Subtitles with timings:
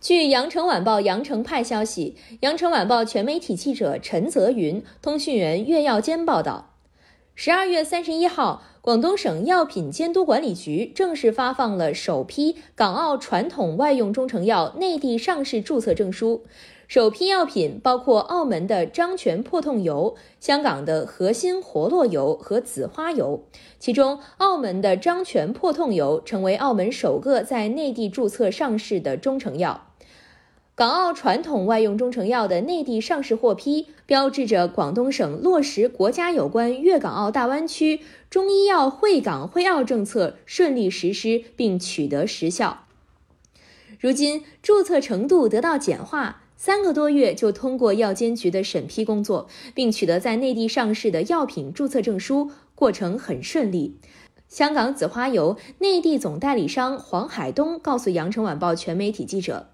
[0.00, 6.76] 据羊城晚报羊城派消息，羊城晚报全媒体记者陈泽云、通讯员岳耀坚报道，
[7.34, 16.44] 十二月三十一号，广东省药品监督管理局正式发放了首批港澳传统外用中成药内地上市注册证书。
[16.86, 23.42] 首批药品包括澳门的张全破痛油、香港的核心活络油和紫花油。
[23.80, 29.86] 其中，澳门的张全破痛油成为澳门首个在内地注册上市的中成药。
[30.78, 37.98] 港澳传统外用中成药的内地上市获批，标志着广东省落实国家有关粤港澳大湾区
[38.30, 42.84] 中医药惠港惠澳政策顺利实施并取得实效。
[43.98, 46.44] 如今，注册程度得到简化。
[46.56, 53.96] 三个多月就通过药监局的审批工作，并取得在内地上市的药品注册证书，过程很顺利。
[54.48, 59.68] 香港紫花油内地总代理商黄海东告诉羊城晚报全媒体记者，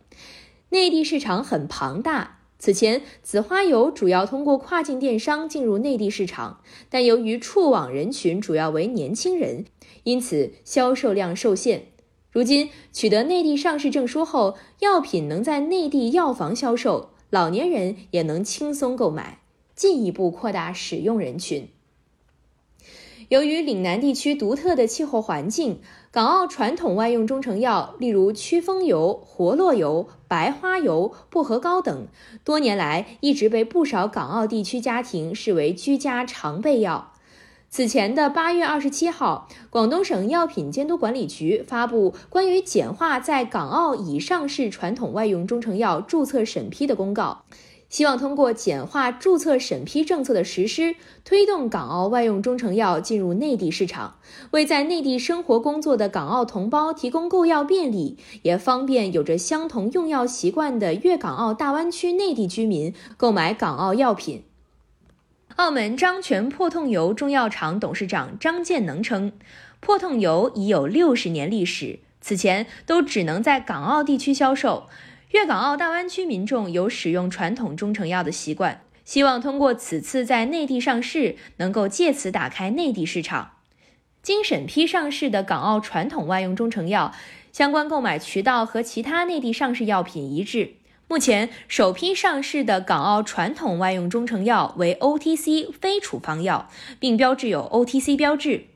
[0.70, 2.40] 内地市场很庞大。
[2.58, 9.66] 此前，紫花油主要通过跨境电商进入内地市场，但由于触网人群主要为年轻人，
[10.04, 11.88] 因此销售量受限。
[12.32, 19.40] 如今取得内地上市证书后，药品能在内地药房销售，老年人也能轻松购买，
[19.76, 21.68] 进一步扩大使用人群。
[23.28, 25.80] 由于岭南地区独特的气候环境，
[26.14, 32.06] 港澳传统外用中成药，例如驱风油、活络油、白花油、薄荷膏等，
[32.44, 37.10] 多年来一直被不少港澳地区家庭视为居家常备药。
[37.68, 47.42] 此前的八月二十七号，广东省药品监督管理局发布关于简化在港澳已上市传统外用中成药注册审批的公告，
[47.94, 54.16] 希望通过简化注册审批政策的实施，推动港澳外用中成药进入内地市场，
[54.50, 64.42] 为在内地生活工作的港澳同胞提供购药便利，也方便有着相同用药习惯的粤港澳大湾区内地居民购买港澳药品。
[65.54, 69.30] 澳门张全破痛油中药厂董事长张建能称，
[69.78, 74.88] 破痛油已有六十年历史，此前都只能在港澳地区销售。
[75.34, 83.54] 粤港澳大湾区民众有使用传统中成药的习惯，希望通过此次在内地上市，能够借此打开内地市场。
[84.22, 87.12] 经审批上市的港澳传统外用中成药，
[87.50, 90.74] 相关购买渠道和其他内地上市药品一致。
[91.08, 98.66] 目前首批上市的港澳传统外用中成药为 OTC 非处方药，并标志有 OTC 标志。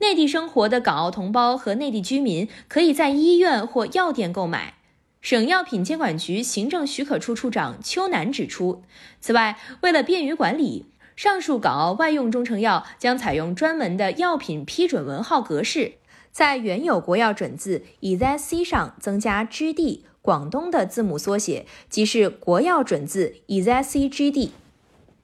[0.00, 4.74] 内地生活的港澳同胞和内地居民可以在医院或药店购买。
[5.24, 8.82] 省药品监管局行政许可处处长邱楠指出，
[9.22, 10.84] 此外，为了便于管理，
[11.16, 15.94] 上述港澳外用中成药将采用专门的药品批准文号格式，
[16.30, 20.00] 在原有国药准字 EZC 上增加 GD。
[20.20, 24.50] 广东的字母缩写即是国药准字 EZCGD。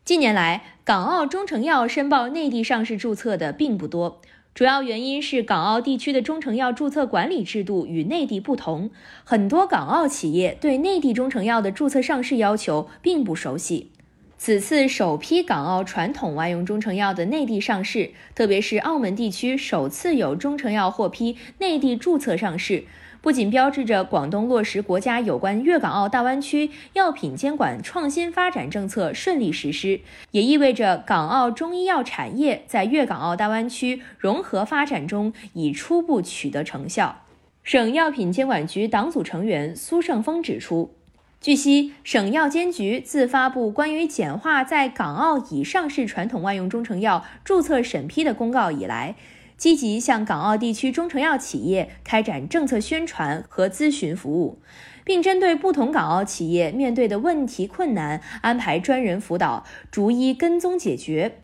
[0.03, 4.23] 近年来，港澳中成药申报内地上市注册的并不多，
[4.53, 8.91] 主要原因是港澳地区的中成药注册管理制度与内地不同，
[9.25, 13.91] 很多港澳企业对内地中成药的注册上市要求并不熟悉。
[14.37, 22.85] 此次首批港澳传统外用中成药的内地上市，特别是澳门地区首次有中成药获批内地注册上市。
[23.23, 30.01] 不仅标志着广东落实国家有关粤港澳大湾区药品监管创新发展政策顺利实施，
[30.31, 37.23] 也意味着港澳中医药产业在粤港澳大湾区融合发展中已初步取得成效。
[37.63, 40.95] 省药品监管局党组成员苏胜峰指出，
[41.43, 49.15] 据悉，省药监局自发布关于简化在港澳已上市传统外用中成药注册审批的公告以来。
[49.61, 54.59] 积极向港澳地区中成药企业开展政策宣传和咨询服务，
[55.05, 61.43] 并针对不同港澳企业面对的问题困难，安排专人辅导，逐一跟踪解决。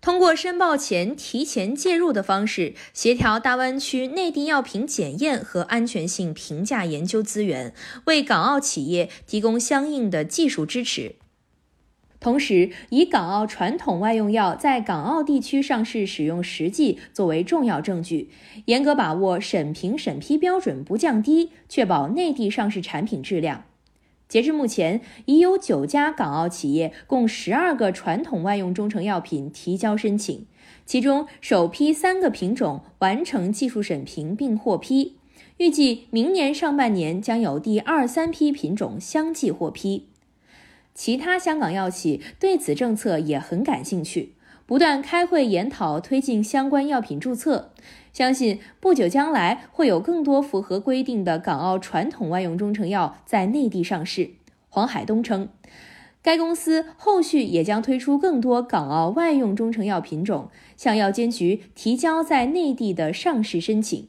[0.00, 7.74] 通过申报前提前介入的方式，协调大湾区内地药品检验和安全性评价研究资源，
[8.06, 11.16] 为港澳企业提供相应的技术支持。
[12.24, 18.30] 同时，以港澳传统外用药在港澳地区上市使用实际作为重要证据，
[18.64, 23.64] 严格把握审评审批标准不降低，确保内地上市产品质量。
[24.26, 30.46] 截至目前，已有九家港澳企业共十二个传统外用中成药品提交申请，
[30.86, 35.18] 其中首批三个品种完成技术审评并获批，
[35.58, 40.08] 预计明年上半年将有第二三批品种相继获批。
[40.94, 47.72] 其他香港药企对此政策也很感兴趣，不断开会研讨推进相关药品注册。
[48.12, 54.30] 相信不久将来会有更多符合规定的港澳传统外用中成药在内地上市。
[54.68, 55.48] 黄海东称，
[56.22, 64.06] 该公司后续也将推出更多港澳外用中成药品种，向药监局提交在内地的上市申请。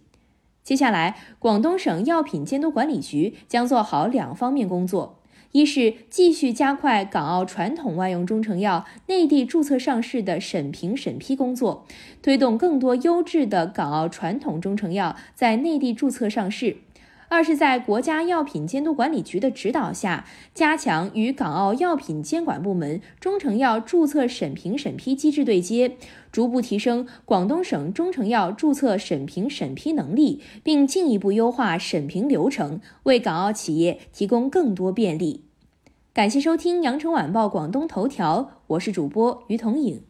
[0.64, 5.20] 接下来，广东省药品监督管理局将做好两方面工作。
[5.56, 11.86] 一是继续加快港澳传统外用中成药内地注册上市的审评审批工作，
[12.22, 16.76] 推动更多优质的港澳传统中成药在内地注册上市；
[17.30, 25.96] 二是，在国家药品监督管理局的指导下，加强与港澳药品监管部门中成药注册审评审批机制对接，
[26.34, 35.45] 逐步提升广东省中成药注册审评审批能力，并进一步优化审评流程，为港澳企业提供更多便利。
[36.16, 40.02] 感谢收听羊城晚报广东头条，我是主播于彤颖。